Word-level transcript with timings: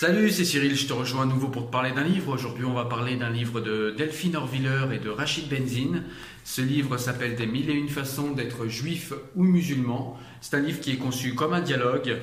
Salut, 0.00 0.30
c'est 0.30 0.46
Cyril, 0.46 0.76
je 0.76 0.86
te 0.86 0.94
rejoins 0.94 1.24
à 1.24 1.26
nouveau 1.26 1.48
pour 1.48 1.66
te 1.66 1.70
parler 1.70 1.92
d'un 1.92 2.04
livre. 2.04 2.32
Aujourd'hui, 2.32 2.64
on 2.64 2.72
va 2.72 2.86
parler 2.86 3.16
d'un 3.16 3.28
livre 3.28 3.60
de 3.60 3.94
Delphine 3.98 4.34
Orviller 4.34 4.86
et 4.94 4.98
de 4.98 5.10
Rachid 5.10 5.46
Benzine. 5.50 6.04
Ce 6.42 6.62
livre 6.62 6.96
s'appelle 6.96 7.36
Des 7.36 7.46
mille 7.46 7.68
et 7.68 7.74
une 7.74 7.90
façons 7.90 8.30
d'être 8.30 8.66
juif 8.66 9.12
ou 9.36 9.44
musulman. 9.44 10.18
C'est 10.40 10.56
un 10.56 10.60
livre 10.60 10.80
qui 10.80 10.92
est 10.92 10.96
conçu 10.96 11.34
comme 11.34 11.52
un 11.52 11.60
dialogue. 11.60 12.16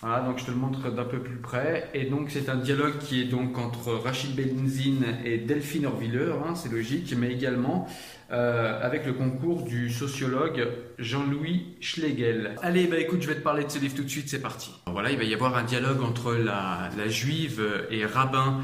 Voilà, 0.00 0.20
donc 0.20 0.38
je 0.38 0.44
te 0.44 0.50
le 0.52 0.56
montre 0.56 0.90
d'un 0.92 1.04
peu 1.04 1.18
plus 1.18 1.38
près. 1.38 1.90
Et 1.92 2.04
donc 2.04 2.30
c'est 2.30 2.48
un 2.48 2.56
dialogue 2.56 2.98
qui 2.98 3.20
est 3.20 3.24
donc 3.24 3.58
entre 3.58 3.92
Rachid 3.92 4.36
Benzine 4.36 5.04
et 5.24 5.38
Delphine 5.38 5.86
Orviller, 5.86 6.34
hein, 6.46 6.54
c'est 6.54 6.70
logique, 6.70 7.12
mais 7.18 7.32
également 7.32 7.88
euh, 8.30 8.78
avec 8.80 9.06
le 9.06 9.12
concours 9.12 9.62
du 9.62 9.90
sociologue 9.90 10.68
Jean-Louis 10.98 11.76
Schlegel. 11.80 12.54
Allez, 12.62 12.86
bah 12.86 12.98
écoute, 12.98 13.22
je 13.22 13.26
vais 13.26 13.34
te 13.34 13.40
parler 13.40 13.64
de 13.64 13.70
ce 13.70 13.78
livre 13.80 13.96
tout 13.96 14.04
de 14.04 14.08
suite, 14.08 14.28
c'est 14.28 14.42
parti. 14.42 14.70
Voilà, 14.86 15.10
il 15.10 15.18
va 15.18 15.24
y 15.24 15.34
avoir 15.34 15.56
un 15.56 15.64
dialogue 15.64 16.02
entre 16.02 16.34
la, 16.34 16.90
juive 17.08 17.62
et 17.90 18.06
rabbin 18.06 18.60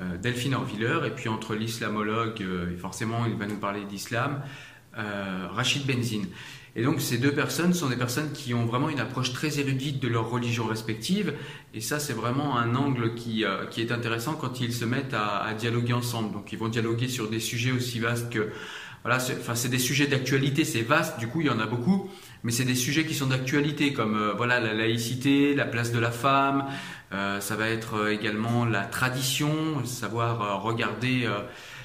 euh, 0.00 0.16
Delphine 0.16 0.54
Orviller, 0.54 1.00
et 1.06 1.10
puis 1.10 1.28
entre 1.28 1.54
l'islamologue, 1.54 2.40
euh, 2.40 2.72
et 2.72 2.76
forcément 2.76 3.26
il 3.26 3.34
va 3.34 3.46
nous 3.46 3.58
parler 3.58 3.84
d'islam, 3.84 4.40
Rachid 4.98 5.86
Benzine. 5.86 6.26
Et 6.76 6.82
donc 6.82 7.00
ces 7.00 7.18
deux 7.18 7.32
personnes 7.32 7.72
sont 7.72 7.88
des 7.88 7.96
personnes 7.96 8.32
qui 8.32 8.52
ont 8.54 8.66
vraiment 8.66 8.88
une 8.88 9.00
approche 9.00 9.32
très 9.32 9.58
érudite 9.58 10.00
de 10.00 10.08
leur 10.08 10.28
religion 10.28 10.66
respective. 10.66 11.34
Et 11.74 11.80
ça, 11.80 11.98
c'est 11.98 12.12
vraiment 12.12 12.58
un 12.58 12.74
angle 12.74 13.14
qui, 13.14 13.44
qui 13.70 13.80
est 13.80 13.90
intéressant 13.90 14.34
quand 14.34 14.60
ils 14.60 14.72
se 14.72 14.84
mettent 14.84 15.14
à, 15.14 15.54
dialoguer 15.54 15.92
ensemble. 15.92 16.32
Donc 16.32 16.52
ils 16.52 16.58
vont 16.58 16.68
dialoguer 16.68 17.08
sur 17.08 17.30
des 17.30 17.40
sujets 17.40 17.72
aussi 17.72 18.00
vastes 18.00 18.30
que 18.30 18.50
voilà, 19.04 19.20
c'est 19.20 19.68
des 19.68 19.78
sujets 19.78 20.06
d'actualité, 20.06 20.64
c'est 20.64 20.82
vaste, 20.82 21.18
du 21.18 21.28
coup 21.28 21.40
il 21.40 21.46
y 21.46 21.50
en 21.50 21.60
a 21.60 21.66
beaucoup, 21.66 22.10
mais 22.42 22.52
c'est 22.52 22.64
des 22.64 22.74
sujets 22.74 23.06
qui 23.06 23.14
sont 23.14 23.26
d'actualité 23.26 23.92
comme 23.92 24.16
euh, 24.16 24.32
voilà 24.36 24.60
la 24.60 24.74
laïcité, 24.74 25.54
la 25.54 25.64
place 25.64 25.92
de 25.92 25.98
la 25.98 26.10
femme, 26.10 26.66
euh, 27.12 27.40
ça 27.40 27.56
va 27.56 27.68
être 27.68 27.94
euh, 27.94 28.12
également 28.12 28.64
la 28.64 28.84
tradition, 28.84 29.84
savoir 29.84 30.62
regarder 30.62 31.28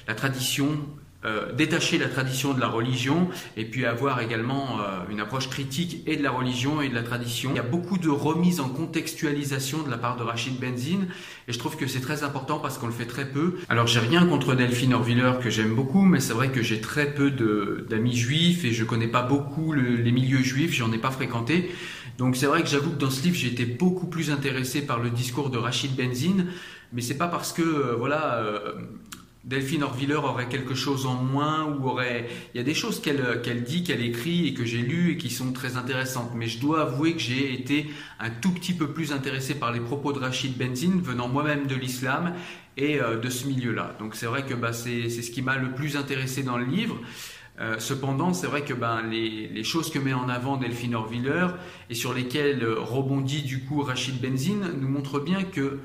la 0.06 0.14
tradition 0.14 0.86
euh, 1.24 1.52
détacher 1.52 1.96
la 1.96 2.08
tradition 2.08 2.52
de 2.52 2.60
la 2.60 2.68
religion 2.68 3.28
et 3.56 3.64
puis 3.64 3.86
avoir 3.86 4.20
également 4.20 4.78
euh, 4.80 5.10
une 5.10 5.20
approche 5.20 5.48
critique 5.48 6.02
et 6.06 6.16
de 6.16 6.22
la 6.22 6.30
religion 6.30 6.82
et 6.82 6.88
de 6.90 6.94
la 6.94 7.02
tradition. 7.02 7.50
Il 7.52 7.56
y 7.56 7.60
a 7.60 7.62
beaucoup 7.62 7.96
de 7.96 8.10
remise 8.10 8.60
en 8.60 8.68
contextualisation 8.68 9.82
de 9.82 9.90
la 9.90 9.96
part 9.96 10.16
de 10.16 10.22
Rachid 10.22 10.60
Benzine 10.60 11.06
et 11.48 11.52
je 11.52 11.58
trouve 11.58 11.76
que 11.76 11.86
c'est 11.86 12.00
très 12.00 12.24
important 12.24 12.58
parce 12.58 12.76
qu'on 12.76 12.88
le 12.88 12.92
fait 12.92 13.06
très 13.06 13.26
peu. 13.26 13.54
Alors 13.70 13.86
j'ai 13.86 14.00
rien 14.00 14.26
contre 14.26 14.54
Delphine 14.54 14.92
Orviller 14.92 15.32
que 15.42 15.48
j'aime 15.48 15.74
beaucoup, 15.74 16.02
mais 16.02 16.20
c'est 16.20 16.34
vrai 16.34 16.50
que 16.50 16.62
j'ai 16.62 16.80
très 16.80 17.14
peu 17.14 17.30
d'amis 17.88 18.16
juifs 18.16 18.64
et 18.64 18.72
je 18.72 18.84
connais 18.84 19.08
pas 19.08 19.22
beaucoup 19.22 19.72
les 19.72 20.12
milieux 20.12 20.42
juifs, 20.42 20.74
j'en 20.74 20.92
ai 20.92 20.98
pas 20.98 21.10
fréquenté. 21.10 21.70
Donc 22.18 22.36
c'est 22.36 22.46
vrai 22.46 22.62
que 22.62 22.68
j'avoue 22.68 22.90
que 22.90 22.98
dans 22.98 23.10
ce 23.10 23.22
livre 23.22 23.36
j'ai 23.36 23.48
été 23.48 23.64
beaucoup 23.64 24.06
plus 24.06 24.30
intéressé 24.30 24.82
par 24.82 25.00
le 25.00 25.10
discours 25.10 25.50
de 25.50 25.58
Rachid 25.58 25.96
Benzine, 25.96 26.46
mais 26.92 27.00
c'est 27.00 27.16
pas 27.16 27.28
parce 27.28 27.52
que 27.52 27.62
euh, 27.62 27.96
voilà 27.96 28.44
Delphine 29.44 29.82
Orviller 29.82 30.14
aurait 30.14 30.48
quelque 30.48 30.74
chose 30.74 31.04
en 31.04 31.16
moins 31.16 31.64
ou 31.64 31.86
aurait. 31.86 32.28
Il 32.54 32.58
y 32.58 32.60
a 32.60 32.64
des 32.64 32.72
choses 32.72 33.02
qu'elle 33.02 33.62
dit, 33.62 33.84
qu'elle 33.84 34.02
écrit 34.02 34.48
et 34.48 34.54
que 34.54 34.64
j'ai 34.64 34.78
lues 34.78 35.12
et 35.12 35.16
qui 35.18 35.28
sont 35.28 35.52
très 35.52 35.76
intéressantes. 35.76 36.32
Mais 36.34 36.46
je 36.46 36.58
dois 36.58 36.82
avouer 36.82 37.12
que 37.12 37.18
j'ai 37.18 37.52
été 37.52 37.86
un 38.20 38.30
tout 38.30 38.52
petit 38.52 38.72
peu 38.72 38.92
plus 38.92 39.12
intéressé 39.12 39.54
par 39.54 39.70
les 39.70 39.80
propos 39.80 40.14
de 40.14 40.18
Rachid 40.18 40.56
Benzine, 40.56 41.02
venant 41.02 41.28
moi-même 41.28 41.66
de 41.66 41.74
l'islam 41.74 42.32
et 42.78 43.00
euh, 43.00 43.18
de 43.18 43.28
ce 43.28 43.46
milieu-là. 43.46 43.94
Donc 43.98 44.14
c'est 44.14 44.26
vrai 44.26 44.46
que 44.46 44.54
bah, 44.54 44.72
c'est 44.72 45.10
ce 45.10 45.30
qui 45.30 45.42
m'a 45.42 45.56
le 45.56 45.72
plus 45.72 45.98
intéressé 45.98 46.42
dans 46.42 46.56
le 46.56 46.64
livre. 46.64 46.98
Euh, 47.60 47.78
cependant, 47.78 48.32
c'est 48.32 48.46
vrai 48.46 48.62
que 48.62 48.72
ben, 48.72 49.02
les, 49.02 49.46
les, 49.46 49.62
choses 49.62 49.90
que 49.90 49.98
met 49.98 50.14
en 50.14 50.28
avant 50.28 50.56
Delphine 50.56 50.94
Orviller 50.94 51.48
et 51.88 51.94
sur 51.94 52.12
lesquelles 52.12 52.66
rebondit 52.66 53.42
du 53.42 53.60
coup 53.60 53.82
Rachid 53.82 54.20
Benzine 54.20 54.72
nous 54.80 54.88
montrent 54.88 55.20
bien 55.20 55.44
que 55.44 55.78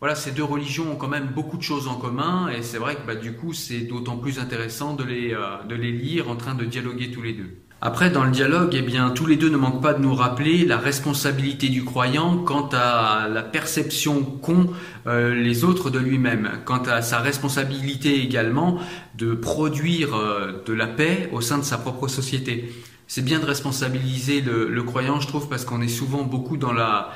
voilà, 0.00 0.14
ces 0.14 0.30
deux 0.30 0.44
religions 0.44 0.92
ont 0.92 0.96
quand 0.96 1.08
même 1.08 1.28
beaucoup 1.34 1.56
de 1.56 1.62
choses 1.62 1.88
en 1.88 1.96
commun 1.96 2.48
et 2.48 2.62
c'est 2.62 2.78
vrai 2.78 2.94
que 2.94 3.06
bah, 3.06 3.16
du 3.16 3.32
coup 3.32 3.52
c'est 3.52 3.80
d'autant 3.80 4.16
plus 4.16 4.38
intéressant 4.38 4.94
de 4.94 5.02
les, 5.02 5.34
euh, 5.34 5.62
de 5.68 5.74
les 5.74 5.90
lire 5.90 6.30
en 6.30 6.36
train 6.36 6.54
de 6.54 6.64
dialoguer 6.64 7.10
tous 7.10 7.22
les 7.22 7.32
deux. 7.32 7.58
Après, 7.80 8.10
dans 8.10 8.24
le 8.24 8.32
dialogue, 8.32 8.74
eh 8.74 8.82
bien, 8.82 9.10
tous 9.10 9.26
les 9.26 9.36
deux 9.36 9.50
ne 9.50 9.56
manquent 9.56 9.80
pas 9.80 9.94
de 9.94 10.02
nous 10.02 10.12
rappeler 10.12 10.64
la 10.64 10.78
responsabilité 10.78 11.68
du 11.68 11.84
croyant 11.84 12.38
quant 12.38 12.68
à 12.72 13.28
la 13.28 13.42
perception 13.42 14.24
qu'ont 14.24 14.72
euh, 15.06 15.32
les 15.32 15.62
autres 15.62 15.88
de 15.88 16.00
lui-même, 16.00 16.50
quant 16.64 16.82
à 16.82 17.02
sa 17.02 17.20
responsabilité 17.20 18.20
également 18.20 18.80
de 19.16 19.32
produire 19.32 20.16
euh, 20.16 20.60
de 20.66 20.72
la 20.72 20.88
paix 20.88 21.28
au 21.30 21.40
sein 21.40 21.56
de 21.56 21.62
sa 21.62 21.78
propre 21.78 22.08
société. 22.08 22.68
C'est 23.06 23.24
bien 23.24 23.38
de 23.38 23.44
responsabiliser 23.46 24.40
le, 24.40 24.68
le 24.68 24.82
croyant, 24.82 25.20
je 25.20 25.28
trouve, 25.28 25.48
parce 25.48 25.64
qu'on 25.64 25.80
est 25.80 25.86
souvent 25.86 26.24
beaucoup 26.24 26.56
dans 26.56 26.72
la 26.72 27.12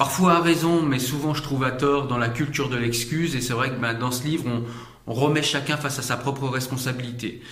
parfois 0.00 0.36
à 0.36 0.40
raison, 0.40 0.80
mais 0.80 0.98
souvent 0.98 1.34
je 1.34 1.42
trouve 1.42 1.62
à 1.62 1.72
tort 1.72 2.06
dans 2.06 2.16
la 2.16 2.30
culture 2.30 2.70
de 2.70 2.76
l'excuse. 2.78 3.36
Et 3.36 3.42
c'est 3.42 3.52
vrai 3.52 3.68
que 3.68 3.78
ben, 3.78 3.92
dans 3.92 4.10
ce 4.10 4.24
livre, 4.24 4.46
on, 5.06 5.12
remet 5.12 5.42
chacun 5.42 5.76
face 5.76 5.98
à 5.98 6.02
sa 6.02 6.16
propre 6.16 6.48
responsabilité. 6.48 7.42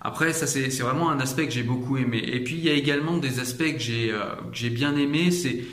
Après, 0.00 0.32
ça 0.32 0.46
c'est 0.46 0.68
vraiment 0.82 1.10
un 1.10 1.18
aspect 1.18 1.46
que 1.46 1.52
j'ai 1.52 1.64
beaucoup 1.64 1.96
aimé. 1.96 2.22
Et 2.24 2.44
puis 2.44 2.54
il 2.58 2.64
y 2.64 2.68
a 2.68 2.74
également 2.74 3.16
des 3.16 3.40
aspects 3.40 3.72
que 3.72 3.80
j'ai 3.80 4.12
euh, 4.12 4.70
bien 4.70 4.94
aimé. 4.96 5.32
C'est 5.32 5.64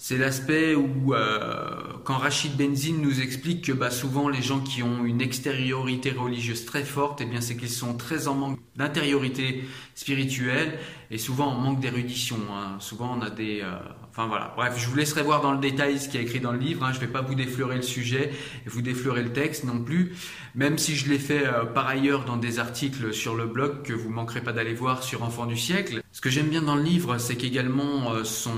c'est 0.00 0.16
l'aspect 0.16 0.76
où, 0.76 1.12
euh, 1.12 1.82
quand 2.04 2.18
Rachid 2.18 2.56
Benzine 2.56 3.02
nous 3.02 3.20
explique 3.20 3.64
que 3.64 3.72
bah, 3.72 3.90
souvent 3.90 4.28
les 4.28 4.42
gens 4.42 4.60
qui 4.60 4.80
ont 4.84 5.04
une 5.04 5.20
extériorité 5.20 6.12
religieuse 6.12 6.64
très 6.64 6.84
forte, 6.84 7.20
eh 7.20 7.24
bien 7.24 7.40
c'est 7.40 7.56
qu'ils 7.56 7.68
sont 7.68 7.96
très 7.96 8.28
en 8.28 8.36
manque 8.36 8.60
d'intériorité 8.76 9.64
spirituelle 9.96 10.78
et 11.10 11.18
souvent 11.18 11.48
en 11.48 11.58
manque 11.58 11.80
d'érudition. 11.80 12.38
Hein. 12.52 12.76
Souvent 12.78 13.18
on 13.18 13.22
a 13.22 13.30
des... 13.30 13.60
Euh, 13.60 13.76
enfin 14.08 14.28
voilà, 14.28 14.54
bref, 14.56 14.74
je 14.78 14.86
vous 14.86 14.94
laisserai 14.94 15.24
voir 15.24 15.42
dans 15.42 15.50
le 15.50 15.58
détail 15.58 15.98
ce 15.98 16.08
qui 16.08 16.16
est 16.16 16.22
écrit 16.22 16.38
dans 16.38 16.52
le 16.52 16.60
livre. 16.60 16.84
Hein. 16.84 16.92
Je 16.92 17.00
ne 17.00 17.06
vais 17.06 17.12
pas 17.12 17.22
vous 17.22 17.34
défleurer 17.34 17.74
le 17.74 17.82
sujet 17.82 18.30
et 18.64 18.68
vous 18.68 18.82
défleurer 18.82 19.24
le 19.24 19.32
texte 19.32 19.64
non 19.64 19.80
plus, 19.80 20.14
même 20.54 20.78
si 20.78 20.94
je 20.94 21.08
l'ai 21.10 21.18
fait 21.18 21.44
euh, 21.44 21.64
par 21.64 21.88
ailleurs 21.88 22.24
dans 22.24 22.36
des 22.36 22.60
articles 22.60 23.12
sur 23.12 23.34
le 23.34 23.46
blog 23.46 23.82
que 23.82 23.94
vous 23.94 24.10
manquerez 24.10 24.42
pas 24.42 24.52
d'aller 24.52 24.74
voir 24.74 25.02
sur 25.02 25.24
Enfants 25.24 25.46
du 25.46 25.56
siècle. 25.56 26.02
Ce 26.12 26.20
que 26.20 26.30
j'aime 26.30 26.50
bien 26.50 26.62
dans 26.62 26.76
le 26.76 26.84
livre, 26.84 27.18
c'est 27.18 27.34
qu'également 27.34 28.22
son 28.22 28.54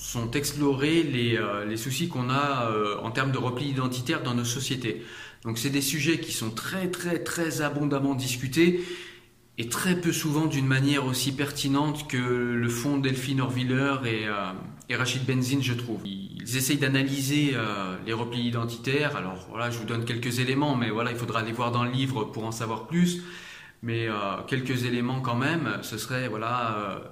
sont 0.00 0.30
explorés 0.30 1.02
les, 1.02 1.36
euh, 1.36 1.66
les 1.66 1.76
soucis 1.76 2.08
qu'on 2.08 2.30
a 2.30 2.70
euh, 2.70 2.96
en 3.02 3.10
termes 3.10 3.32
de 3.32 3.38
repli 3.38 3.68
identitaire 3.68 4.22
dans 4.22 4.34
nos 4.34 4.46
sociétés. 4.46 5.04
Donc 5.44 5.58
c'est 5.58 5.70
des 5.70 5.82
sujets 5.82 6.18
qui 6.18 6.32
sont 6.32 6.50
très 6.50 6.90
très 6.90 7.22
très 7.22 7.60
abondamment 7.60 8.14
discutés 8.14 8.80
et 9.58 9.68
très 9.68 10.00
peu 10.00 10.10
souvent 10.10 10.46
d'une 10.46 10.66
manière 10.66 11.04
aussi 11.04 11.32
pertinente 11.32 12.08
que 12.08 12.16
le 12.16 12.68
font 12.70 12.96
Delphine 12.96 13.42
Orviller 13.42 13.96
et, 14.06 14.26
euh, 14.26 14.52
et 14.88 14.96
Rachid 14.96 15.26
Benzine, 15.26 15.62
je 15.62 15.74
trouve. 15.74 16.00
Ils 16.06 16.56
essayent 16.56 16.78
d'analyser 16.78 17.54
les 18.06 18.12
replis 18.12 18.40
identitaires. 18.40 19.16
Alors 19.16 19.46
voilà, 19.50 19.70
je 19.70 19.78
vous 19.78 19.84
donne 19.84 20.04
quelques 20.04 20.40
éléments, 20.40 20.74
mais 20.74 20.90
voilà, 20.90 21.12
il 21.12 21.16
faudra 21.16 21.40
aller 21.40 21.52
voir 21.52 21.70
dans 21.70 21.84
le 21.84 21.90
livre 21.90 22.24
pour 22.24 22.44
en 22.44 22.50
savoir 22.50 22.86
plus. 22.88 23.22
Mais 23.82 24.08
quelques 24.48 24.84
éléments 24.84 25.20
quand 25.20 25.36
même, 25.36 25.78
ce 25.82 25.96
serait 25.96 26.26
voilà 26.26 27.02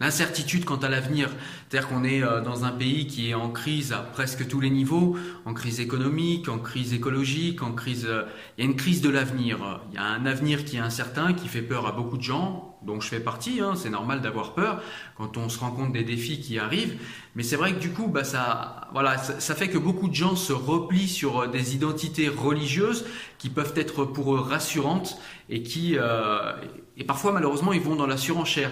L'incertitude 0.00 0.64
quant 0.64 0.78
à 0.78 0.88
l'avenir, 0.88 1.28
c'est-à-dire 1.68 1.86
qu'on 1.90 2.04
est 2.04 2.22
euh, 2.22 2.40
dans 2.40 2.64
un 2.64 2.70
pays 2.70 3.06
qui 3.06 3.28
est 3.28 3.34
en 3.34 3.50
crise 3.50 3.92
à 3.92 3.98
presque 3.98 4.48
tous 4.48 4.58
les 4.58 4.70
niveaux, 4.70 5.18
en 5.44 5.52
crise 5.52 5.78
économique, 5.78 6.48
en 6.48 6.58
crise 6.58 6.94
écologique, 6.94 7.62
en 7.62 7.72
crise. 7.72 8.06
Euh, 8.08 8.22
il 8.56 8.64
y 8.64 8.66
a 8.66 8.70
une 8.70 8.76
crise 8.76 9.02
de 9.02 9.10
l'avenir. 9.10 9.58
Il 9.90 9.96
y 9.96 9.98
a 9.98 10.04
un 10.04 10.24
avenir 10.24 10.64
qui 10.64 10.76
est 10.76 10.80
incertain, 10.80 11.34
qui 11.34 11.48
fait 11.48 11.60
peur 11.60 11.86
à 11.86 11.92
beaucoup 11.92 12.16
de 12.16 12.22
gens, 12.22 12.78
dont 12.80 12.98
je 12.98 13.08
fais 13.08 13.20
partie. 13.20 13.60
Hein, 13.60 13.74
c'est 13.76 13.90
normal 13.90 14.22
d'avoir 14.22 14.54
peur 14.54 14.82
quand 15.18 15.36
on 15.36 15.50
se 15.50 15.58
rend 15.58 15.70
compte 15.70 15.92
des 15.92 16.02
défis 16.02 16.40
qui 16.40 16.58
arrivent. 16.58 16.96
Mais 17.34 17.42
c'est 17.42 17.56
vrai 17.56 17.74
que 17.74 17.78
du 17.78 17.90
coup, 17.90 18.06
bah 18.06 18.24
ça, 18.24 18.88
voilà, 18.94 19.18
ça, 19.18 19.54
fait 19.54 19.68
que 19.68 19.76
beaucoup 19.76 20.08
de 20.08 20.14
gens 20.14 20.34
se 20.34 20.54
replient 20.54 21.08
sur 21.08 21.40
euh, 21.40 21.46
des 21.46 21.74
identités 21.74 22.30
religieuses 22.30 23.04
qui 23.36 23.50
peuvent 23.50 23.74
être 23.76 24.06
pour 24.06 24.34
eux 24.34 24.40
rassurantes 24.40 25.18
et 25.50 25.62
qui, 25.62 25.96
et 26.96 27.04
parfois 27.04 27.32
malheureusement, 27.32 27.72
ils 27.72 27.80
vont 27.80 27.96
dans 27.96 28.06
la 28.06 28.16
surenchère. 28.16 28.70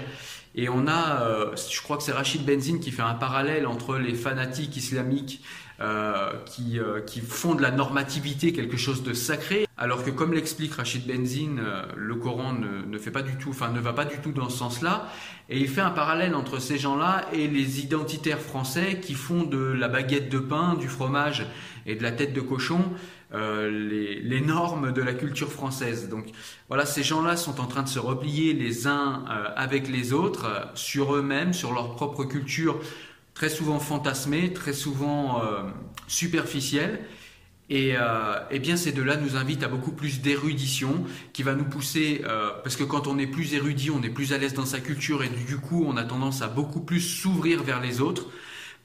Et 0.60 0.68
on 0.68 0.88
a, 0.88 1.22
euh, 1.22 1.54
je 1.70 1.80
crois 1.82 1.96
que 1.98 2.02
c'est 2.02 2.10
Rachid 2.10 2.44
Benzine 2.44 2.80
qui 2.80 2.90
fait 2.90 3.02
un 3.02 3.14
parallèle 3.14 3.64
entre 3.64 3.96
les 3.96 4.14
fanatiques 4.14 4.76
islamiques 4.76 5.40
euh, 5.80 6.32
qui, 6.44 6.80
euh, 6.80 7.00
qui, 7.00 7.20
font 7.20 7.54
de 7.54 7.62
la 7.62 7.70
normativité 7.70 8.52
quelque 8.52 8.76
chose 8.76 9.02
de 9.02 9.12
sacré, 9.12 9.66
alors 9.76 10.04
que 10.04 10.10
comme 10.10 10.32
l'explique 10.32 10.74
Rachid 10.74 11.06
Benzine, 11.06 11.62
le 11.96 12.14
Coran 12.16 12.52
ne, 12.52 12.82
ne, 12.84 12.98
fait 12.98 13.12
pas 13.12 13.22
du 13.22 13.36
tout, 13.36 13.50
enfin 13.50 13.70
ne 13.70 13.78
va 13.78 13.92
pas 13.92 14.04
du 14.04 14.18
tout 14.18 14.32
dans 14.32 14.48
ce 14.48 14.58
sens-là, 14.58 15.08
et 15.48 15.58
il 15.58 15.68
fait 15.68 15.80
un 15.80 15.90
parallèle 15.90 16.34
entre 16.34 16.58
ces 16.58 16.78
gens-là 16.78 17.26
et 17.32 17.46
les 17.46 17.80
identitaires 17.80 18.40
français 18.40 18.98
qui 19.00 19.14
font 19.14 19.44
de 19.44 19.58
la 19.58 19.88
baguette 19.88 20.28
de 20.30 20.38
pain, 20.38 20.74
du 20.74 20.88
fromage 20.88 21.46
et 21.86 21.94
de 21.94 22.02
la 22.02 22.10
tête 22.10 22.32
de 22.32 22.40
cochon 22.40 22.84
euh, 23.34 23.70
les, 23.70 24.20
les, 24.20 24.40
normes 24.40 24.90
de 24.90 25.02
la 25.02 25.12
culture 25.12 25.52
française. 25.52 26.08
Donc 26.08 26.28
voilà, 26.68 26.86
ces 26.86 27.02
gens-là 27.02 27.36
sont 27.36 27.60
en 27.60 27.66
train 27.66 27.82
de 27.82 27.88
se 27.88 27.98
replier 27.98 28.54
les 28.54 28.86
uns 28.86 29.26
euh, 29.28 29.50
avec 29.54 29.86
les 29.86 30.14
autres 30.14 30.46
euh, 30.46 30.64
sur 30.74 31.14
eux-mêmes, 31.14 31.52
sur 31.52 31.74
leur 31.74 31.94
propre 31.94 32.24
culture, 32.24 32.80
très 33.38 33.48
souvent 33.48 33.78
fantasmée, 33.78 34.52
très 34.52 34.72
souvent 34.72 35.40
superficielle. 36.08 37.04
Et 37.70 37.94
eh 38.50 38.58
bien 38.58 38.76
ces 38.76 38.90
deux-là 38.90 39.16
nous 39.16 39.36
invitent 39.36 39.62
à 39.62 39.68
beaucoup 39.68 39.92
plus 39.92 40.20
d'érudition 40.20 41.04
qui 41.32 41.44
va 41.44 41.54
nous 41.54 41.64
pousser, 41.64 42.22
parce 42.64 42.74
que 42.74 42.82
quand 42.82 43.06
on 43.06 43.16
est 43.16 43.28
plus 43.28 43.54
érudit, 43.54 43.90
on 43.92 44.02
est 44.02 44.10
plus 44.10 44.32
à 44.32 44.38
l'aise 44.38 44.54
dans 44.54 44.66
sa 44.66 44.80
culture 44.80 45.22
et 45.22 45.28
du 45.28 45.58
coup 45.58 45.84
on 45.86 45.96
a 45.96 46.02
tendance 46.02 46.42
à 46.42 46.48
beaucoup 46.48 46.80
plus 46.80 47.00
s'ouvrir 47.00 47.62
vers 47.62 47.80
les 47.80 48.00
autres 48.00 48.26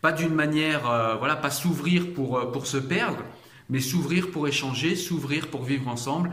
pas 0.03 0.11
d'une 0.11 0.33
manière, 0.33 0.88
euh, 0.91 1.15
voilà, 1.15 1.38
pas 1.38 1.50
s'ouvrir 1.50 2.13
pour, 2.13 2.38
euh, 2.38 2.51
pour 2.51 2.67
se 2.67 2.75
perdre, 2.75 3.23
mais 3.69 3.80
s'ouvrir 3.80 4.31
pour 4.31 4.48
échanger, 4.48 4.95
s'ouvrir 4.95 5.48
pour 5.48 5.63
vivre 5.63 5.88
ensemble. 5.88 6.31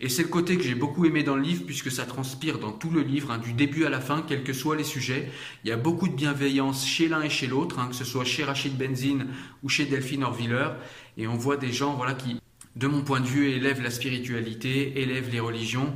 Et 0.00 0.08
c'est 0.08 0.22
le 0.22 0.28
côté 0.28 0.56
que 0.56 0.62
j'ai 0.62 0.74
beaucoup 0.74 1.04
aimé 1.06 1.22
dans 1.22 1.36
le 1.36 1.42
livre, 1.42 1.64
puisque 1.66 1.90
ça 1.90 2.06
transpire 2.06 2.58
dans 2.58 2.72
tout 2.72 2.90
le 2.90 3.02
livre, 3.02 3.30
hein, 3.30 3.38
du 3.38 3.52
début 3.52 3.84
à 3.84 3.90
la 3.90 4.00
fin, 4.00 4.22
quels 4.22 4.44
que 4.44 4.52
soient 4.52 4.76
les 4.76 4.84
sujets. 4.84 5.30
Il 5.64 5.68
y 5.68 5.72
a 5.72 5.76
beaucoup 5.76 6.08
de 6.08 6.14
bienveillance 6.14 6.86
chez 6.86 7.08
l'un 7.08 7.22
et 7.22 7.30
chez 7.30 7.46
l'autre, 7.46 7.78
hein, 7.78 7.88
que 7.88 7.96
ce 7.96 8.04
soit 8.04 8.24
chez 8.24 8.44
Rachid 8.44 8.76
Benzine 8.76 9.26
ou 9.62 9.68
chez 9.68 9.86
Delphine 9.86 10.24
Orviller. 10.24 10.68
Et 11.16 11.26
on 11.26 11.36
voit 11.36 11.56
des 11.56 11.72
gens 11.72 11.94
voilà, 11.94 12.14
qui, 12.14 12.40
de 12.76 12.86
mon 12.86 13.02
point 13.02 13.20
de 13.20 13.26
vue, 13.26 13.50
élèvent 13.50 13.82
la 13.82 13.90
spiritualité, 13.90 15.00
élèvent 15.00 15.30
les 15.30 15.40
religions. 15.40 15.92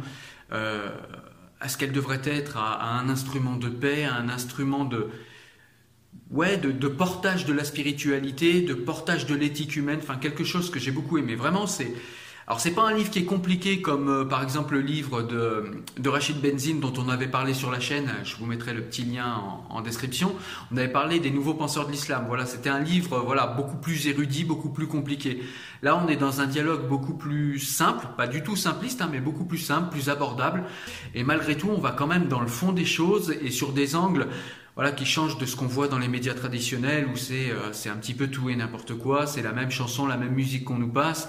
Euh, 0.52 0.90
à 1.60 1.68
ce 1.68 1.78
qu'elles 1.78 1.92
devraient 1.92 2.22
être, 2.24 2.56
à, 2.56 2.98
un 2.98 3.08
instrument 3.08 3.56
de 3.56 3.68
paix, 3.68 4.04
à 4.04 4.16
un 4.16 4.28
instrument 4.28 4.84
de, 4.84 5.08
ouais, 6.32 6.56
de, 6.56 6.70
de, 6.70 6.88
portage 6.88 7.46
de 7.46 7.52
la 7.52 7.64
spiritualité, 7.64 8.62
de 8.62 8.74
portage 8.74 9.26
de 9.26 9.34
l'éthique 9.34 9.76
humaine, 9.76 10.00
enfin 10.02 10.16
quelque 10.16 10.44
chose 10.44 10.70
que 10.70 10.78
j'ai 10.78 10.90
beaucoup 10.90 11.18
aimé. 11.18 11.34
Vraiment, 11.34 11.66
c'est 11.66 11.94
alors 12.48 12.58
c'est 12.58 12.72
pas 12.72 12.82
un 12.82 12.92
livre 12.92 13.10
qui 13.10 13.20
est 13.20 13.24
compliqué 13.24 13.80
comme 13.80 14.08
euh, 14.08 14.24
par 14.24 14.42
exemple 14.42 14.74
le 14.74 14.80
livre 14.80 15.22
de, 15.22 15.64
de, 15.96 16.08
Rachid 16.08 16.40
Benzine 16.40 16.80
dont 16.80 16.92
on 16.98 17.08
avait 17.08 17.28
parlé 17.28 17.54
sur 17.54 17.70
la 17.70 17.78
chaîne. 17.78 18.10
Je 18.24 18.36
vous 18.36 18.46
mettrai 18.46 18.74
le 18.74 18.82
petit 18.82 19.04
lien 19.04 19.36
en, 19.36 19.76
en 19.76 19.80
description. 19.80 20.34
On 20.72 20.76
avait 20.76 20.90
parlé 20.90 21.20
des 21.20 21.30
nouveaux 21.30 21.54
penseurs 21.54 21.86
de 21.86 21.92
l'islam. 21.92 22.24
Voilà, 22.26 22.44
c'était 22.44 22.68
un 22.68 22.80
livre 22.80 23.20
voilà 23.20 23.46
beaucoup 23.46 23.76
plus 23.76 24.08
érudit, 24.08 24.44
beaucoup 24.44 24.70
plus 24.70 24.88
compliqué. 24.88 25.42
Là, 25.82 25.96
on 25.96 26.08
est 26.08 26.16
dans 26.16 26.40
un 26.40 26.46
dialogue 26.46 26.88
beaucoup 26.88 27.14
plus 27.14 27.60
simple, 27.60 28.06
pas 28.16 28.26
du 28.26 28.42
tout 28.42 28.56
simpliste, 28.56 29.02
hein, 29.02 29.08
mais 29.10 29.20
beaucoup 29.20 29.44
plus 29.44 29.58
simple, 29.58 29.90
plus 29.90 30.08
abordable. 30.08 30.64
Et 31.14 31.22
malgré 31.22 31.56
tout, 31.56 31.70
on 31.70 31.80
va 31.80 31.92
quand 31.92 32.08
même 32.08 32.26
dans 32.26 32.40
le 32.40 32.48
fond 32.48 32.72
des 32.72 32.84
choses 32.84 33.32
et 33.40 33.50
sur 33.50 33.72
des 33.72 33.94
angles 33.94 34.26
voilà, 34.74 34.92
qui 34.92 35.04
changent 35.04 35.38
de 35.38 35.46
ce 35.46 35.56
qu'on 35.56 35.66
voit 35.66 35.88
dans 35.88 35.98
les 35.98 36.08
médias 36.08 36.34
traditionnels 36.34 37.06
où 37.06 37.16
c'est 37.16 37.50
euh, 37.50 37.72
c'est 37.72 37.88
un 37.88 37.96
petit 37.96 38.14
peu 38.14 38.28
tout 38.28 38.48
et 38.50 38.56
n'importe 38.56 38.94
quoi, 38.94 39.26
c'est 39.26 39.42
la 39.42 39.52
même 39.52 39.70
chanson, 39.70 40.06
la 40.06 40.16
même 40.16 40.32
musique 40.32 40.64
qu'on 40.64 40.78
nous 40.78 40.92
passe 40.92 41.28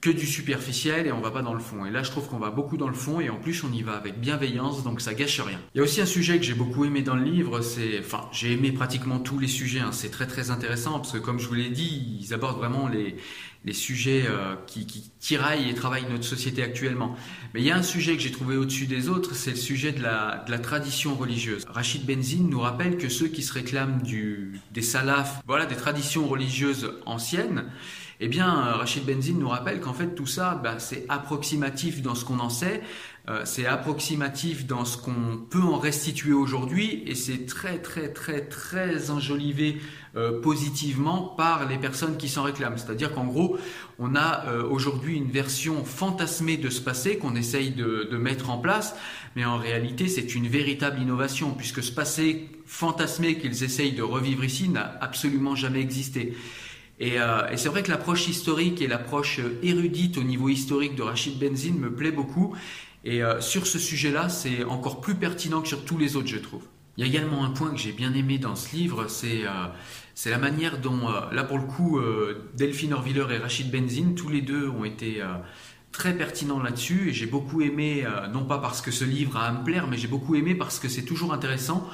que 0.00 0.10
du 0.10 0.26
superficiel 0.26 1.06
et 1.06 1.12
on 1.12 1.20
va 1.20 1.30
pas 1.30 1.42
dans 1.42 1.54
le 1.54 1.60
fond. 1.60 1.84
Et 1.84 1.90
là, 1.90 2.02
je 2.02 2.10
trouve 2.10 2.28
qu'on 2.28 2.38
va 2.38 2.50
beaucoup 2.50 2.76
dans 2.76 2.88
le 2.88 2.94
fond 2.94 3.20
et 3.20 3.30
en 3.30 3.36
plus, 3.36 3.64
on 3.64 3.72
y 3.72 3.82
va 3.82 3.94
avec 3.94 4.20
bienveillance, 4.20 4.84
donc 4.84 5.00
ça 5.00 5.14
gâche 5.14 5.40
rien. 5.40 5.58
Il 5.74 5.78
y 5.78 5.80
a 5.80 5.84
aussi 5.84 6.00
un 6.00 6.06
sujet 6.06 6.38
que 6.38 6.44
j'ai 6.44 6.54
beaucoup 6.54 6.84
aimé 6.84 7.02
dans 7.02 7.16
le 7.16 7.24
livre, 7.24 7.60
c'est, 7.62 7.98
enfin, 7.98 8.28
j'ai 8.32 8.52
aimé 8.52 8.70
pratiquement 8.72 9.18
tous 9.18 9.38
les 9.38 9.48
sujets. 9.48 9.80
Hein. 9.80 9.90
C'est 9.92 10.10
très 10.10 10.26
très 10.26 10.50
intéressant 10.50 11.00
parce 11.00 11.12
que, 11.12 11.18
comme 11.18 11.38
je 11.38 11.48
vous 11.48 11.54
l'ai 11.54 11.70
dit, 11.70 12.18
ils 12.20 12.32
abordent 12.32 12.58
vraiment 12.58 12.88
les 12.88 13.16
les 13.64 13.72
sujets 13.72 14.24
euh, 14.26 14.54
qui, 14.66 14.86
qui, 14.86 15.10
tiraillent 15.20 15.68
et 15.68 15.74
travaillent 15.74 16.08
notre 16.10 16.24
société 16.24 16.62
actuellement. 16.62 17.16
Mais 17.52 17.60
il 17.60 17.66
y 17.66 17.70
a 17.70 17.76
un 17.76 17.82
sujet 17.82 18.16
que 18.16 18.22
j'ai 18.22 18.30
trouvé 18.30 18.56
au-dessus 18.56 18.86
des 18.86 19.08
autres, 19.08 19.34
c'est 19.34 19.50
le 19.50 19.56
sujet 19.56 19.92
de 19.92 20.02
la, 20.02 20.44
de 20.46 20.50
la, 20.50 20.58
tradition 20.58 21.14
religieuse. 21.14 21.64
Rachid 21.68 22.06
Benzine 22.06 22.48
nous 22.48 22.60
rappelle 22.60 22.96
que 22.98 23.08
ceux 23.08 23.28
qui 23.28 23.42
se 23.42 23.52
réclament 23.52 24.00
du, 24.02 24.60
des 24.72 24.82
salafs, 24.82 25.42
voilà, 25.46 25.66
des 25.66 25.76
traditions 25.76 26.26
religieuses 26.28 26.94
anciennes, 27.04 27.64
eh 28.20 28.28
bien, 28.28 28.48
euh, 28.48 28.72
Rachid 28.74 29.04
Benzine 29.04 29.38
nous 29.38 29.48
rappelle 29.48 29.80
qu'en 29.80 29.92
fait 29.92 30.14
tout 30.14 30.26
ça, 30.26 30.60
bah, 30.62 30.78
c'est 30.78 31.04
approximatif 31.08 32.02
dans 32.02 32.16
ce 32.16 32.24
qu'on 32.24 32.40
en 32.40 32.48
sait, 32.50 32.82
euh, 33.28 33.42
c'est 33.44 33.66
approximatif 33.66 34.66
dans 34.66 34.84
ce 34.84 34.96
qu'on 34.96 35.38
peut 35.48 35.62
en 35.62 35.78
restituer 35.78 36.32
aujourd'hui, 36.32 37.04
et 37.06 37.14
c'est 37.14 37.46
très 37.46 37.78
très 37.78 38.12
très 38.12 38.40
très 38.46 39.10
enjolivé 39.10 39.80
euh, 40.16 40.40
positivement 40.40 41.22
par 41.36 41.68
les 41.68 41.78
personnes 41.78 42.16
qui 42.16 42.28
s'en 42.28 42.42
réclament. 42.42 42.76
C'est-à-dire 42.76 43.14
qu'en 43.14 43.26
gros, 43.26 43.56
on 44.00 44.16
a 44.16 44.52
aujourd'hui 44.70 45.16
une 45.16 45.30
version 45.30 45.84
fantasmée 45.84 46.56
de 46.56 46.70
ce 46.70 46.80
passé 46.80 47.18
qu'on 47.18 47.36
essaye 47.36 47.70
de, 47.70 48.08
de 48.10 48.16
mettre 48.16 48.50
en 48.50 48.58
place, 48.58 48.96
mais 49.36 49.44
en 49.44 49.58
réalité 49.58 50.08
c'est 50.08 50.34
une 50.34 50.48
véritable 50.48 51.00
innovation, 51.00 51.52
puisque 51.52 51.82
ce 51.82 51.92
passé 51.92 52.48
fantasmé 52.66 53.38
qu'ils 53.38 53.62
essayent 53.62 53.92
de 53.92 54.02
revivre 54.02 54.44
ici 54.44 54.68
n'a 54.68 54.98
absolument 55.00 55.54
jamais 55.54 55.80
existé. 55.80 56.36
Et, 57.00 57.20
euh, 57.20 57.48
et 57.50 57.56
c'est 57.56 57.68
vrai 57.68 57.82
que 57.82 57.90
l'approche 57.90 58.28
historique 58.28 58.82
et 58.82 58.88
l'approche 58.88 59.38
euh, 59.38 59.58
érudite 59.62 60.18
au 60.18 60.24
niveau 60.24 60.48
historique 60.48 60.96
de 60.96 61.02
Rachid 61.02 61.38
Benzine 61.38 61.78
me 61.78 61.92
plaît 61.92 62.10
beaucoup. 62.10 62.56
Et 63.04 63.22
euh, 63.22 63.40
sur 63.40 63.66
ce 63.66 63.78
sujet-là, 63.78 64.28
c'est 64.28 64.64
encore 64.64 65.00
plus 65.00 65.14
pertinent 65.14 65.62
que 65.62 65.68
sur 65.68 65.84
tous 65.84 65.96
les 65.96 66.16
autres, 66.16 66.26
je 66.26 66.38
trouve. 66.38 66.62
Il 66.96 67.06
y 67.06 67.08
a 67.08 67.10
également 67.10 67.44
un 67.44 67.50
point 67.50 67.70
que 67.70 67.78
j'ai 67.78 67.92
bien 67.92 68.12
aimé 68.14 68.38
dans 68.38 68.56
ce 68.56 68.74
livre, 68.74 69.06
c'est 69.06 69.44
la 69.44 70.38
manière 70.38 70.78
dont, 70.78 71.08
là 71.30 71.44
pour 71.44 71.58
le 71.58 71.64
coup, 71.64 72.00
Delphine 72.56 72.92
Orviller 72.92 73.26
et 73.30 73.38
Rachid 73.38 73.70
Benzine, 73.70 74.16
tous 74.16 74.28
les 74.28 74.40
deux 74.40 74.68
ont 74.68 74.84
été 74.84 75.22
très 75.92 76.12
pertinents 76.14 76.60
là-dessus. 76.60 77.10
Et 77.10 77.12
j'ai 77.12 77.26
beaucoup 77.26 77.62
aimé, 77.62 78.04
non 78.32 78.44
pas 78.44 78.58
parce 78.58 78.80
que 78.80 78.90
ce 78.90 79.04
livre 79.04 79.36
a 79.36 79.44
à 79.44 79.52
me 79.52 79.62
plaire, 79.62 79.86
mais 79.86 79.96
j'ai 79.96 80.08
beaucoup 80.08 80.34
aimé 80.34 80.56
parce 80.56 80.80
que 80.80 80.88
c'est 80.88 81.04
toujours 81.04 81.32
intéressant 81.32 81.88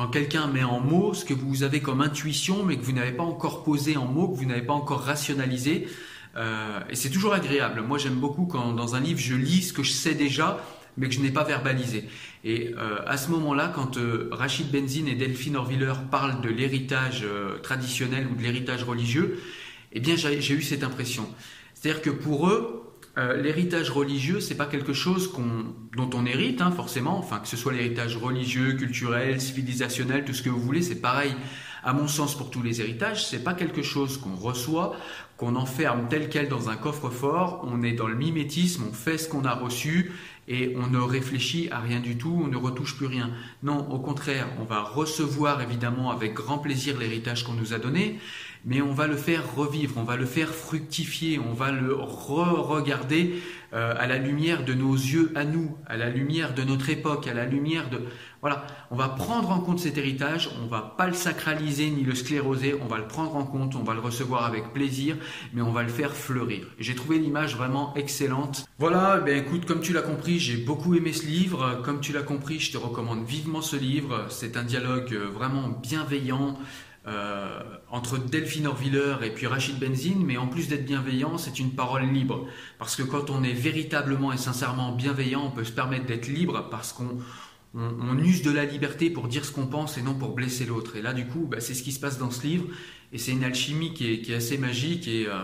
quand 0.00 0.06
quelqu'un 0.06 0.46
met 0.46 0.64
en 0.64 0.80
mots 0.80 1.12
ce 1.12 1.26
que 1.26 1.34
vous 1.34 1.62
avez 1.62 1.80
comme 1.80 2.00
intuition, 2.00 2.64
mais 2.64 2.78
que 2.78 2.82
vous 2.82 2.92
n'avez 2.92 3.12
pas 3.12 3.22
encore 3.22 3.62
posé 3.62 3.98
en 3.98 4.06
mots, 4.06 4.28
que 4.28 4.38
vous 4.38 4.46
n'avez 4.46 4.62
pas 4.62 4.72
encore 4.72 5.02
rationalisé. 5.02 5.88
Euh, 6.36 6.80
et 6.88 6.94
c'est 6.94 7.10
toujours 7.10 7.34
agréable. 7.34 7.82
Moi, 7.82 7.98
j'aime 7.98 8.14
beaucoup 8.14 8.46
quand 8.46 8.72
dans 8.72 8.94
un 8.94 9.00
livre, 9.00 9.20
je 9.20 9.34
lis 9.34 9.60
ce 9.60 9.72
que 9.74 9.82
je 9.82 9.90
sais 9.90 10.14
déjà, 10.14 10.64
mais 10.96 11.08
que 11.08 11.14
je 11.14 11.20
n'ai 11.20 11.30
pas 11.30 11.44
verbalisé. 11.44 12.08
Et 12.44 12.72
euh, 12.78 13.00
à 13.06 13.18
ce 13.18 13.30
moment-là, 13.30 13.70
quand 13.74 13.98
euh, 13.98 14.30
Rachid 14.32 14.70
Benzine 14.72 15.06
et 15.06 15.16
Delphine 15.16 15.56
Orviller 15.56 15.92
parlent 16.10 16.40
de 16.40 16.48
l'héritage 16.48 17.26
traditionnel 17.62 18.26
ou 18.26 18.36
de 18.36 18.42
l'héritage 18.42 18.84
religieux, 18.84 19.38
eh 19.92 20.00
bien, 20.00 20.16
j'ai 20.16 20.54
eu 20.54 20.62
cette 20.62 20.82
impression. 20.82 21.28
C'est-à-dire 21.74 22.00
que 22.00 22.08
pour 22.08 22.48
eux, 22.48 22.79
euh, 23.20 23.36
l'héritage 23.36 23.90
religieux, 23.90 24.40
c'est 24.40 24.56
pas 24.56 24.64
quelque 24.64 24.94
chose 24.94 25.30
dont 25.96 26.10
on 26.14 26.24
hérite, 26.24 26.62
hein, 26.62 26.70
forcément. 26.70 27.18
Enfin, 27.18 27.38
que 27.38 27.48
ce 27.48 27.56
soit 27.56 27.72
l'héritage 27.72 28.16
religieux, 28.16 28.72
culturel, 28.72 29.40
civilisationnel, 29.40 30.24
tout 30.24 30.32
ce 30.32 30.42
que 30.42 30.48
vous 30.48 30.60
voulez, 30.60 30.80
c'est 30.80 31.00
pareil. 31.00 31.34
À 31.82 31.92
mon 31.92 32.08
sens, 32.08 32.36
pour 32.36 32.50
tous 32.50 32.62
les 32.62 32.80
héritages, 32.80 33.26
c'est 33.26 33.44
pas 33.44 33.54
quelque 33.54 33.82
chose 33.82 34.18
qu'on 34.18 34.34
reçoit, 34.34 34.96
qu'on 35.36 35.56
enferme 35.56 36.08
tel 36.08 36.28
quel 36.28 36.48
dans 36.48 36.70
un 36.70 36.76
coffre-fort. 36.76 37.66
On 37.70 37.82
est 37.82 37.92
dans 37.92 38.06
le 38.06 38.16
mimétisme, 38.16 38.84
on 38.88 38.92
fait 38.92 39.18
ce 39.18 39.28
qu'on 39.28 39.44
a 39.44 39.54
reçu 39.54 40.12
et 40.48 40.74
on 40.76 40.88
ne 40.88 40.98
réfléchit 40.98 41.68
à 41.70 41.78
rien 41.78 42.00
du 42.00 42.18
tout, 42.18 42.42
on 42.44 42.48
ne 42.48 42.56
retouche 42.56 42.96
plus 42.96 43.06
rien. 43.06 43.30
Non, 43.62 43.88
au 43.90 43.98
contraire, 43.98 44.48
on 44.60 44.64
va 44.64 44.82
recevoir 44.82 45.62
évidemment 45.62 46.10
avec 46.10 46.34
grand 46.34 46.58
plaisir 46.58 46.98
l'héritage 46.98 47.44
qu'on 47.44 47.52
nous 47.52 47.72
a 47.72 47.78
donné, 47.78 48.18
mais 48.64 48.80
on 48.82 48.92
va 48.92 49.06
le 49.06 49.16
faire 49.16 49.54
revivre, 49.54 49.94
on 49.96 50.04
va 50.04 50.16
le 50.16 50.26
faire 50.26 50.48
fructifier, 50.48 51.38
on 51.38 51.52
va 51.52 51.70
le 51.70 51.94
re-regarder 51.94 53.40
euh, 53.72 53.94
à 53.96 54.06
la 54.08 54.18
lumière 54.18 54.64
de 54.64 54.74
nos 54.74 54.94
yeux 54.94 55.32
à 55.36 55.44
nous, 55.44 55.76
à 55.86 55.96
la 55.96 56.10
lumière 56.10 56.54
de 56.54 56.64
notre 56.64 56.90
époque, 56.90 57.28
à 57.28 57.34
la 57.34 57.46
lumière 57.46 57.88
de... 57.88 58.00
Voilà, 58.40 58.66
on 58.90 58.96
va 58.96 59.08
prendre 59.08 59.50
en 59.50 59.60
compte 59.60 59.78
cet 59.78 59.96
héritage, 59.96 60.50
on 60.62 60.66
va 60.66 60.94
pas 60.96 61.06
le 61.06 61.12
sacraliser 61.12 61.90
ni 61.90 62.02
le 62.02 62.14
scléroser, 62.14 62.74
on 62.82 62.86
va 62.86 62.98
le 62.98 63.06
prendre 63.06 63.36
en 63.36 63.44
compte, 63.44 63.76
on 63.76 63.84
va 63.84 63.94
le 63.94 64.00
recevoir 64.00 64.44
avec 64.44 64.72
plaisir, 64.72 65.16
mais 65.52 65.62
on 65.62 65.70
va 65.70 65.82
le 65.82 65.88
faire 65.88 66.12
fleurir. 66.12 66.66
J'ai 66.78 66.94
trouvé 66.94 67.18
l'image 67.18 67.56
vraiment 67.56 67.94
excellente. 67.94 68.66
Voilà, 68.78 69.20
ben 69.20 69.36
écoute, 69.36 69.66
comme 69.66 69.80
tu 69.80 69.92
l'as 69.92 70.02
compris, 70.02 70.38
j'ai 70.38 70.56
beaucoup 70.56 70.94
aimé 70.94 71.12
ce 71.12 71.26
livre. 71.26 71.80
Comme 71.84 72.00
tu 72.00 72.12
l'as 72.12 72.22
compris, 72.22 72.58
je 72.58 72.72
te 72.72 72.78
recommande 72.78 73.24
vivement 73.24 73.62
ce 73.62 73.76
livre. 73.76 74.26
C'est 74.30 74.56
un 74.56 74.64
dialogue 74.64 75.14
vraiment 75.14 75.68
bienveillant. 75.68 76.58
Euh, 77.06 77.62
entre 77.90 78.18
Delphine 78.18 78.66
Orviller 78.66 79.16
et 79.22 79.30
puis 79.30 79.46
Rachid 79.46 79.78
Benzine, 79.78 80.22
mais 80.22 80.36
en 80.36 80.46
plus 80.46 80.68
d'être 80.68 80.84
bienveillant, 80.84 81.38
c'est 81.38 81.58
une 81.58 81.70
parole 81.70 82.02
libre. 82.02 82.46
Parce 82.78 82.94
que 82.94 83.02
quand 83.02 83.30
on 83.30 83.42
est 83.42 83.54
véritablement 83.54 84.32
et 84.32 84.36
sincèrement 84.36 84.92
bienveillant, 84.92 85.46
on 85.46 85.50
peut 85.50 85.64
se 85.64 85.72
permettre 85.72 86.04
d'être 86.04 86.28
libre 86.28 86.68
parce 86.70 86.92
qu'on 86.92 87.18
on, 87.74 88.18
use 88.18 88.42
de 88.42 88.50
la 88.50 88.66
liberté 88.66 89.08
pour 89.08 89.28
dire 89.28 89.46
ce 89.46 89.52
qu'on 89.52 89.66
pense 89.66 89.96
et 89.96 90.02
non 90.02 90.14
pour 90.14 90.34
blesser 90.34 90.66
l'autre. 90.66 90.96
Et 90.96 91.02
là, 91.02 91.14
du 91.14 91.26
coup, 91.26 91.46
bah, 91.50 91.60
c'est 91.60 91.72
ce 91.72 91.82
qui 91.82 91.92
se 91.92 92.00
passe 92.00 92.18
dans 92.18 92.30
ce 92.30 92.46
livre. 92.46 92.66
Et 93.12 93.18
c'est 93.18 93.32
une 93.32 93.44
alchimie 93.44 93.94
qui 93.94 94.12
est, 94.12 94.20
qui 94.20 94.32
est, 94.32 94.36
assez 94.36 94.58
magique. 94.58 95.08
Et 95.08 95.26
euh, 95.26 95.38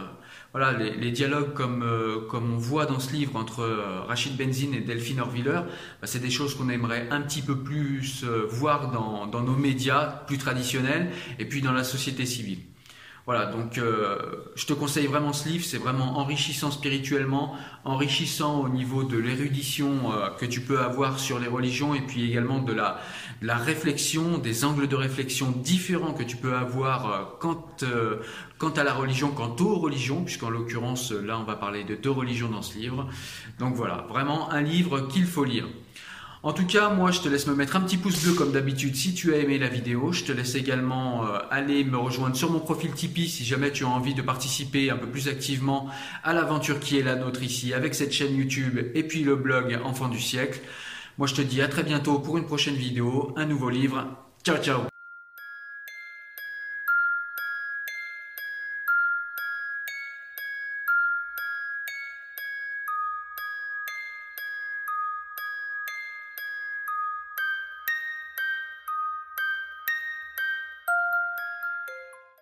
voilà, 0.56 0.72
les, 0.72 1.10
dialogues 1.10 1.52
comme, 1.52 1.82
euh, 1.82 2.26
comme 2.30 2.54
on 2.54 2.56
voit 2.56 2.86
dans 2.86 2.98
ce 2.98 3.12
livre 3.12 3.36
entre 3.36 3.60
euh, 3.60 4.00
Rachid 4.08 4.38
Benzine 4.38 4.72
et 4.72 4.80
Delphine 4.80 5.20
Orviller, 5.20 5.60
bah, 6.00 6.04
c'est 6.04 6.18
des 6.18 6.30
choses 6.30 6.54
qu'on 6.54 6.70
aimerait 6.70 7.08
un 7.10 7.20
petit 7.20 7.42
peu 7.42 7.58
plus 7.58 8.24
euh, 8.24 8.46
voir 8.48 8.90
dans, 8.90 9.26
dans, 9.26 9.42
nos 9.42 9.54
médias 9.54 10.06
plus 10.26 10.38
traditionnels 10.38 11.10
et 11.38 11.44
puis 11.44 11.60
dans 11.60 11.72
la 11.72 11.84
société 11.84 12.24
civile. 12.24 12.60
Voilà, 13.26 13.46
donc 13.46 13.76
euh, 13.78 14.18
je 14.54 14.66
te 14.66 14.72
conseille 14.72 15.08
vraiment 15.08 15.32
ce 15.32 15.48
livre, 15.48 15.64
c'est 15.64 15.78
vraiment 15.78 16.16
enrichissant 16.18 16.70
spirituellement, 16.70 17.56
enrichissant 17.84 18.60
au 18.60 18.68
niveau 18.68 19.02
de 19.02 19.18
l'érudition 19.18 20.12
euh, 20.12 20.28
que 20.38 20.46
tu 20.46 20.60
peux 20.60 20.78
avoir 20.78 21.18
sur 21.18 21.40
les 21.40 21.48
religions 21.48 21.92
et 21.92 22.02
puis 22.02 22.24
également 22.24 22.60
de 22.60 22.72
la, 22.72 23.00
de 23.42 23.48
la 23.48 23.56
réflexion, 23.56 24.38
des 24.38 24.64
angles 24.64 24.86
de 24.86 24.94
réflexion 24.94 25.50
différents 25.50 26.14
que 26.14 26.22
tu 26.22 26.36
peux 26.36 26.54
avoir 26.54 27.10
euh, 27.10 27.24
quant, 27.40 27.66
euh, 27.82 28.22
quant 28.58 28.70
à 28.70 28.84
la 28.84 28.94
religion, 28.94 29.32
quant 29.32 29.56
aux 29.58 29.74
religions, 29.74 30.22
puisqu'en 30.22 30.50
l'occurrence 30.50 31.10
là 31.10 31.36
on 31.36 31.44
va 31.44 31.56
parler 31.56 31.82
de 31.82 31.96
deux 31.96 32.12
religions 32.12 32.48
dans 32.48 32.62
ce 32.62 32.78
livre. 32.78 33.08
Donc 33.58 33.74
voilà, 33.74 34.06
vraiment 34.08 34.52
un 34.52 34.62
livre 34.62 35.00
qu'il 35.08 35.26
faut 35.26 35.44
lire. 35.44 35.66
En 36.46 36.52
tout 36.52 36.64
cas, 36.64 36.90
moi, 36.90 37.10
je 37.10 37.18
te 37.18 37.28
laisse 37.28 37.48
me 37.48 37.56
mettre 37.56 37.74
un 37.74 37.80
petit 37.80 37.96
pouce 37.96 38.22
bleu 38.22 38.32
comme 38.34 38.52
d'habitude 38.52 38.94
si 38.94 39.14
tu 39.14 39.34
as 39.34 39.38
aimé 39.38 39.58
la 39.58 39.66
vidéo. 39.66 40.12
Je 40.12 40.22
te 40.22 40.30
laisse 40.30 40.54
également 40.54 41.26
euh, 41.26 41.38
aller 41.50 41.82
me 41.82 41.96
rejoindre 41.96 42.36
sur 42.36 42.52
mon 42.52 42.60
profil 42.60 42.92
Tipeee 42.92 43.28
si 43.28 43.44
jamais 43.44 43.72
tu 43.72 43.82
as 43.82 43.88
envie 43.88 44.14
de 44.14 44.22
participer 44.22 44.90
un 44.90 44.96
peu 44.96 45.08
plus 45.08 45.26
activement 45.26 45.88
à 46.22 46.32
l'aventure 46.32 46.78
qui 46.78 47.00
est 47.00 47.02
la 47.02 47.16
nôtre 47.16 47.42
ici 47.42 47.74
avec 47.74 47.96
cette 47.96 48.12
chaîne 48.12 48.36
YouTube 48.36 48.78
et 48.94 49.02
puis 49.02 49.24
le 49.24 49.34
blog 49.34 49.76
Enfant 49.82 50.06
du 50.06 50.20
siècle. 50.20 50.60
Moi, 51.18 51.26
je 51.26 51.34
te 51.34 51.42
dis 51.42 51.60
à 51.62 51.66
très 51.66 51.82
bientôt 51.82 52.20
pour 52.20 52.38
une 52.38 52.46
prochaine 52.46 52.76
vidéo, 52.76 53.34
un 53.36 53.46
nouveau 53.46 53.68
livre. 53.68 54.06
Ciao, 54.44 54.58
ciao 54.58 54.95